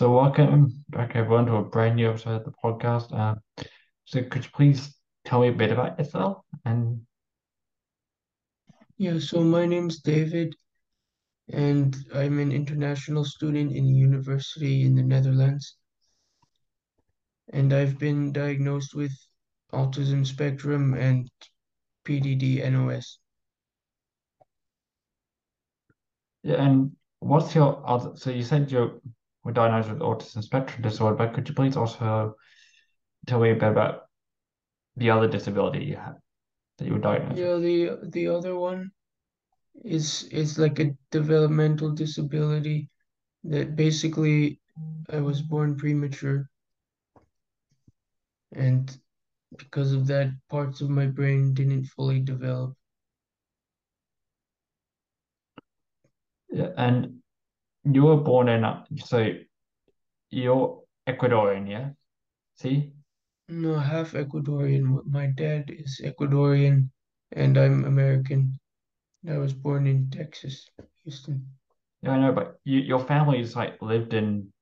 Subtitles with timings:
[0.00, 3.12] So welcome back everyone to a brand new episode of the podcast.
[3.12, 3.34] Uh,
[4.06, 6.38] so could you please tell me a bit about yourself?
[6.64, 7.02] And
[8.96, 10.54] Yeah, so my name's David,
[11.52, 15.76] and I'm an international student in a university in the Netherlands.
[17.52, 19.12] And I've been diagnosed with
[19.70, 21.30] autism spectrum and
[22.06, 23.18] PDD-NOS.
[26.42, 28.16] yeah, and what's your other?
[28.16, 29.02] So you said you
[29.44, 32.34] were diagnosed with autism spectrum disorder, but could you please also
[33.26, 34.02] tell me a bit about
[34.96, 36.16] the other disability you had
[36.78, 37.48] that you were diagnosed with?
[37.48, 38.90] Yeah, the the other one
[39.84, 42.90] is is like a developmental disability
[43.44, 44.60] that basically
[45.08, 46.48] I was born premature,
[48.52, 48.96] and
[49.56, 52.76] because of that, parts of my brain didn't fully develop.
[56.52, 57.19] Yeah, and
[57.84, 59.32] you were born in uh, so
[60.30, 61.90] you're Ecuadorian, yeah?
[62.56, 62.92] See?
[63.48, 65.04] No, half Ecuadorian.
[65.06, 66.90] My dad is Ecuadorian
[67.32, 68.58] and I'm American.
[69.28, 70.68] I was born in Texas,
[71.04, 71.46] Houston.
[72.02, 74.52] Yeah, I know, but you, your family's like lived in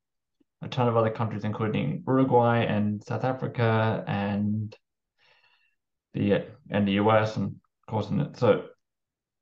[0.62, 4.74] a ton of other countries, including Uruguay and South Africa and
[6.14, 8.36] the and the US and of course in it.
[8.36, 8.64] So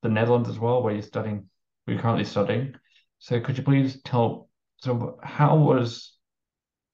[0.03, 1.49] the Netherlands as well, where you're studying,
[1.85, 2.75] where you're currently studying.
[3.19, 6.13] So could you please tell, so how was,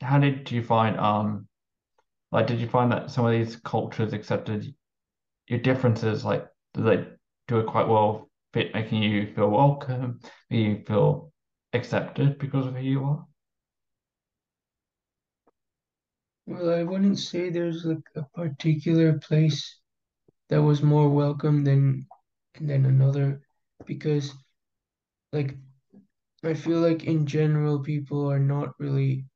[0.00, 1.48] how did you find, um,
[2.30, 4.74] like, did you find that some of these cultures accepted
[5.48, 6.24] your differences?
[6.24, 7.06] Like, do they
[7.48, 11.32] do it quite well, fit making you feel welcome, making you feel
[11.72, 13.26] accepted because of who you are?
[16.46, 19.80] Well, I wouldn't say there's like a particular place
[20.48, 22.06] that was more welcome than
[22.60, 23.42] than another
[23.86, 24.32] because
[25.32, 25.56] like
[26.44, 29.26] I feel like in general people are not really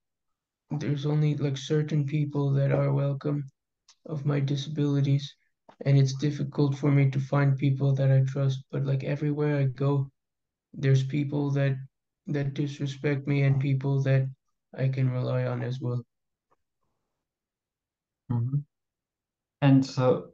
[0.70, 3.44] there's only like certain people that are welcome
[4.06, 5.34] of my disabilities
[5.84, 9.64] and it's difficult for me to find people that I trust but like everywhere I
[9.64, 10.10] go
[10.72, 11.76] there's people that
[12.26, 14.28] that disrespect me and people that
[14.74, 16.04] I can rely on as well.
[18.28, 18.64] Mhm.
[19.62, 20.32] And so,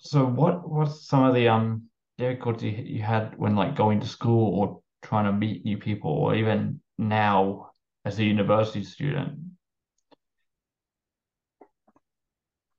[0.00, 1.82] so what what's some of the um
[2.18, 6.34] difficulty you had when like going to school or trying to meet new people or
[6.36, 7.70] even now
[8.04, 9.38] as a university student?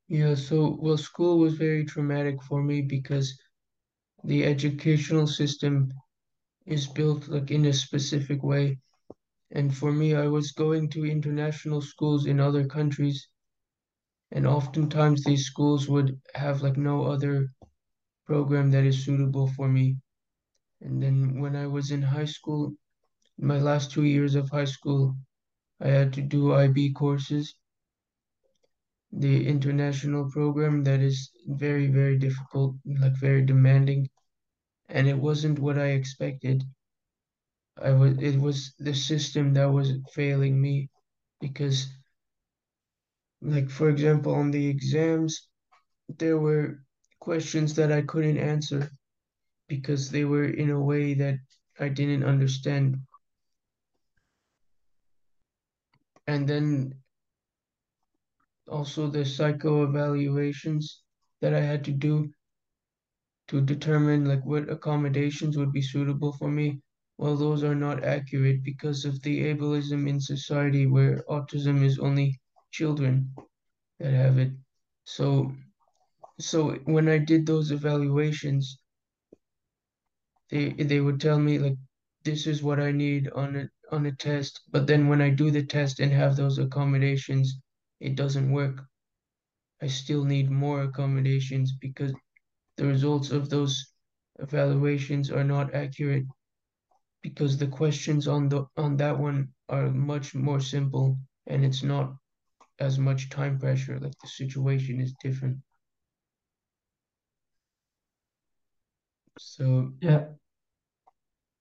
[0.09, 3.39] Yeah, so well, school was very traumatic for me because
[4.23, 5.93] the educational system
[6.65, 8.79] is built like in a specific way.
[9.51, 13.29] And for me, I was going to international schools in other countries,
[14.31, 17.53] and oftentimes these schools would have like no other
[18.25, 19.97] program that is suitable for me.
[20.81, 22.73] And then when I was in high school,
[23.37, 25.15] my last two years of high school,
[25.79, 27.55] I had to do IB courses,
[29.11, 34.09] the international program that is very, very difficult, like very demanding,
[34.89, 36.63] and it wasn't what I expected.
[37.81, 40.89] I was it was the system that was failing me
[41.41, 41.87] because
[43.41, 45.47] like for example on the exams
[46.09, 46.79] there were
[47.19, 48.89] questions that I couldn't answer
[49.67, 51.39] because they were in a way that
[51.79, 52.97] I didn't understand.
[56.27, 57.01] And then
[58.67, 61.03] also the psycho evaluations
[61.41, 62.31] that I had to do
[63.47, 66.81] to determine like what accommodations would be suitable for me.
[67.17, 72.39] Well, those are not accurate because of the ableism in society where autism is only
[72.71, 73.33] children
[73.99, 74.51] that have it.
[75.05, 75.51] So
[76.39, 78.79] so when I did those evaluations,
[80.49, 81.77] they they would tell me like
[82.23, 85.51] this is what I need on a on a test, but then when I do
[85.51, 87.59] the test and have those accommodations,
[87.99, 88.85] it doesn't work.
[89.81, 92.13] I still need more accommodations because
[92.77, 93.93] the results of those
[94.39, 96.25] evaluations are not accurate
[97.21, 101.17] because the questions on the on that one are much more simple
[101.47, 102.15] and it's not
[102.79, 105.57] as much time pressure like the situation is different
[109.37, 110.27] so Yeah,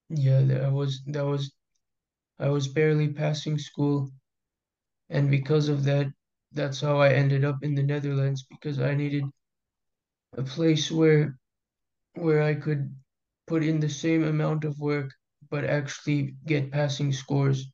[0.08, 1.52] yeah that was that was
[2.38, 4.11] I was barely passing school.
[5.11, 6.12] And because of that
[6.52, 9.25] that's how I ended up in the Netherlands because I needed
[10.34, 11.37] a place where
[12.14, 12.94] where I could
[13.46, 15.11] put in the same amount of work
[15.50, 17.72] but actually get passing scores.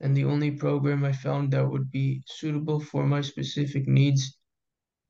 [0.00, 4.36] And the only program I found that would be suitable for my specific needs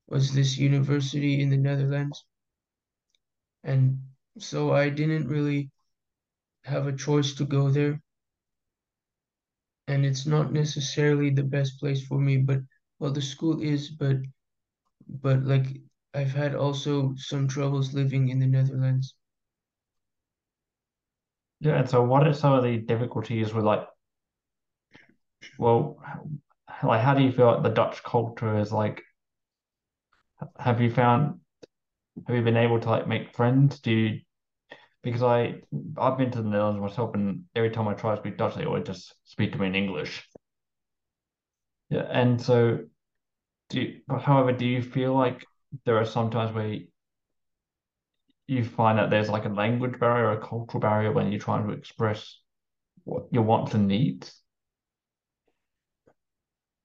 [0.08, 2.24] was this university in the Netherlands.
[3.64, 5.70] And so I didn't really
[6.64, 8.00] have a choice to go there.
[9.86, 12.60] and it's not necessarily the best place for me, but
[12.98, 14.16] well, the school is, but
[15.08, 15.66] but like
[16.14, 19.14] I've had also some troubles living in the Netherlands.
[21.60, 23.86] Yeah, and so what are some of the difficulties with like,
[25.58, 25.98] well,
[26.82, 29.02] like how do you feel like the Dutch culture is like?
[30.58, 31.41] Have you found,
[32.26, 33.80] have you been able to like make friends?
[33.80, 34.20] Do you,
[35.02, 35.62] because I
[35.98, 38.64] I've been to the Netherlands myself, and every time I try to speak Dutch, they
[38.64, 40.28] always just speak to me in English.
[41.90, 42.86] Yeah, and so
[43.70, 45.46] do you, however, do you feel like
[45.84, 46.78] there are some times where
[48.46, 51.72] you find that there's like a language barrier, a cultural barrier when you're trying to
[51.72, 52.38] express
[53.04, 54.42] what your wants and needs?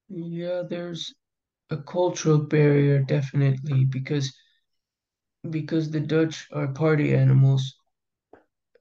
[0.09, 1.13] Yeah, there's
[1.69, 4.33] a cultural barrier definitely because
[5.51, 7.75] because the Dutch are party animals.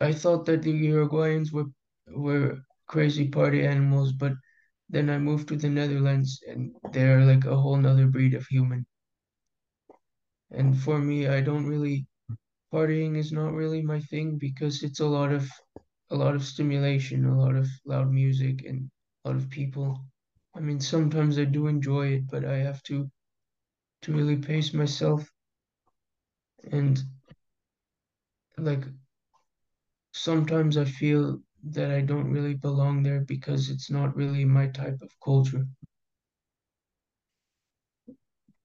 [0.01, 1.67] I thought that the Uruguayans were
[2.09, 4.33] were crazy party animals, but
[4.89, 8.87] then I moved to the Netherlands and they're like a whole nother breed of human.
[10.51, 12.07] And for me, I don't really
[12.73, 15.51] partying is not really my thing because it's a lot of
[16.11, 18.91] a lot of stimulation, a lot of loud music and
[19.25, 19.99] a lot of people.
[20.55, 23.11] I mean, sometimes I do enjoy it, but I have to
[24.03, 25.31] to really pace myself
[26.73, 27.03] and
[28.59, 28.85] like
[30.13, 31.41] sometimes I feel
[31.71, 35.67] that I don't really belong there because it's not really my type of culture.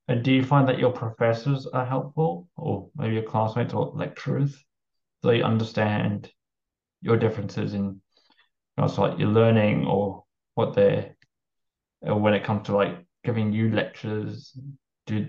[0.08, 4.64] And do you find that your professors are helpful, or maybe your classmates or lecturers?
[5.24, 6.32] They understand
[7.02, 8.02] your differences in you
[8.78, 10.24] know, so like your learning or
[10.56, 11.16] what they're,
[12.02, 14.58] or when it comes to like giving you lectures,
[15.06, 15.28] do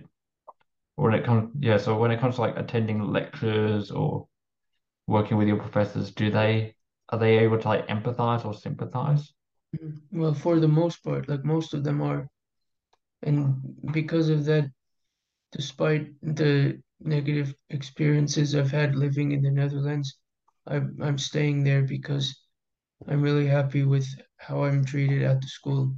[0.96, 4.28] when it comes, yeah, so when it comes to like attending lectures or
[5.08, 6.76] working with your professors, do they
[7.10, 9.32] are they able to like empathize or sympathize?
[9.76, 12.26] Mm, Well, for the most part, like most of them are.
[13.22, 14.70] And because of that,
[15.52, 20.18] despite the negative experiences I've had living in the Netherlands,
[20.66, 22.26] I'm I'm staying there because
[23.08, 24.08] I'm really happy with
[24.38, 25.96] how I'm treated at the school.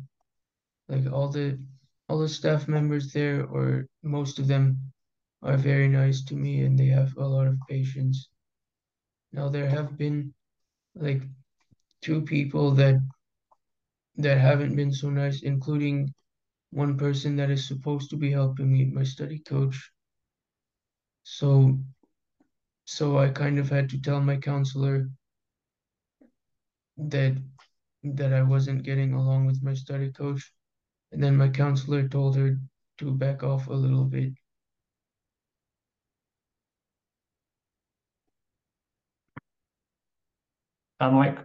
[0.89, 1.59] Like all the
[2.09, 4.93] all the staff members there, or most of them,
[5.43, 8.29] are very nice to me and they have a lot of patience.
[9.33, 10.35] Now there have been
[10.95, 11.23] like
[12.03, 12.97] two people that
[14.17, 16.15] that haven't been so nice, including
[16.71, 19.91] one person that is supposed to be helping me, my study coach.
[21.25, 21.79] So
[22.87, 25.11] so I kind of had to tell my counselor
[26.97, 27.37] that
[28.05, 30.54] that I wasn't getting along with my study coach,
[31.15, 32.59] and then my counselor told her
[32.99, 34.33] to back off a little bit.
[41.01, 41.39] And like,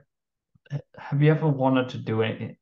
[0.97, 2.57] have you ever wanted to do anything,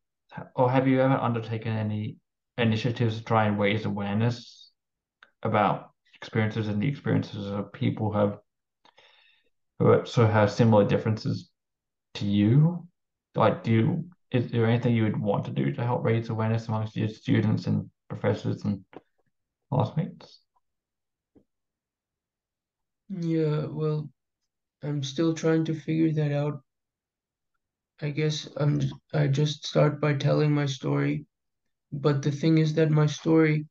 [0.56, 2.18] or have you ever undertaken any
[2.58, 4.72] initiatives to try and raise awareness
[5.44, 8.40] about experiences and the experiences of people who have
[9.80, 11.50] who also have similar differences
[12.16, 12.88] to you?
[13.36, 16.68] Like, do you, is there anything you would want to do to help raise awareness
[16.68, 18.84] amongst your students and professors and
[19.72, 20.42] classmates?
[23.10, 24.10] Yeah, well,
[24.84, 26.64] I'm still trying to figure that out.
[28.02, 28.82] I guess I'm
[29.14, 31.28] I just start by telling my story,
[31.92, 33.68] but the thing is that my story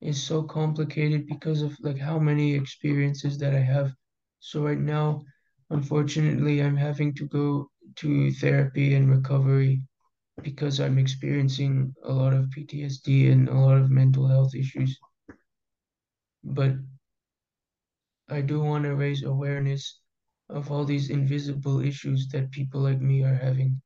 [0.00, 3.94] is so complicated because of like how many experiences that I have.
[4.40, 5.24] So right now,
[5.70, 9.82] unfortunately, I'm having to go to therapy and recovery
[10.42, 14.98] because I'm experiencing a lot of PTSD and a lot of mental health issues.
[16.44, 16.76] But
[18.28, 20.00] I do want to raise awareness
[20.48, 23.82] of all these invisible issues that people like me are having.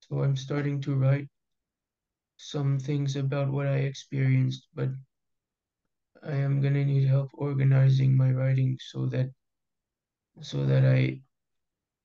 [0.00, 1.28] So I'm starting to write
[2.36, 4.90] some things about what I experienced, but
[6.22, 9.30] I am gonna need help organizing my writing so that
[10.42, 11.22] so that I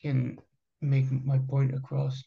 [0.01, 0.39] can
[0.81, 2.23] make my point across.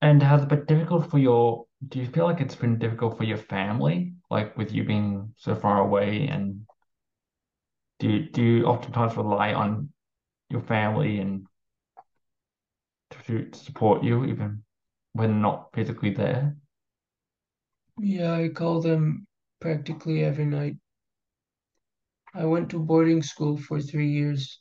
[0.00, 3.24] And has it been difficult for your, do you feel like it's been difficult for
[3.24, 6.26] your family, like with you being so far away?
[6.26, 6.66] And
[8.00, 9.90] do you, do you oftentimes rely on
[10.50, 11.46] your family and
[13.26, 14.64] to, to support you even
[15.12, 16.56] when not physically there?
[17.98, 19.26] Yeah, I call them
[19.60, 20.76] practically every night.
[22.34, 24.60] I went to boarding school for three years,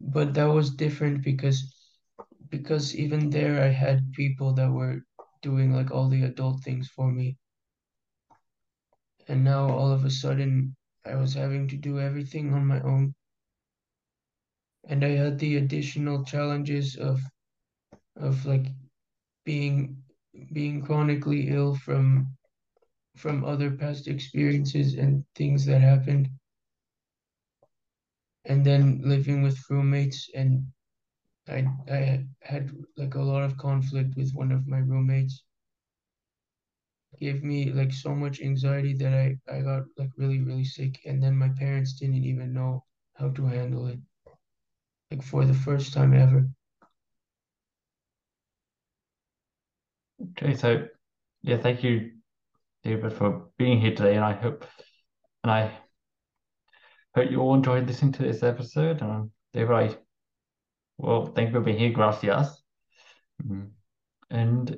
[0.00, 1.74] but that was different because
[2.50, 5.02] because even there I had people that were
[5.42, 7.36] doing like all the adult things for me.
[9.28, 13.14] And now all of a sudden I was having to do everything on my own.
[14.88, 17.20] And I had the additional challenges of
[18.16, 18.66] of like
[19.44, 20.02] being
[20.52, 22.36] being chronically ill from
[23.20, 26.40] from other past experiences and things that happened.
[28.46, 30.72] And then living with roommates and
[31.48, 35.44] I I had like a lot of conflict with one of my roommates.
[37.20, 41.22] Gave me like so much anxiety that I I got like really really sick and
[41.22, 42.84] then my parents didn't even know
[43.14, 44.00] how to handle it.
[45.10, 46.48] Like for the first time ever.
[50.20, 50.86] Okay, so
[51.42, 52.09] yeah, thank you,
[52.82, 54.64] David, for being here today, and I hope
[55.42, 55.70] and I
[57.14, 59.02] hope you all enjoyed listening to this episode.
[59.02, 59.96] Um, David, I
[60.98, 61.90] well, thank you for being here.
[61.90, 62.62] Gracias.
[63.46, 63.70] Mm.
[64.30, 64.76] And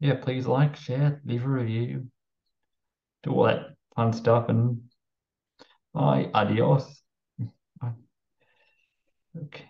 [0.00, 2.08] yeah, please like, share, leave a review,
[3.22, 4.82] do all that fun stuff, and
[5.92, 6.30] bye.
[6.34, 7.02] Adios.
[9.34, 9.66] Okay.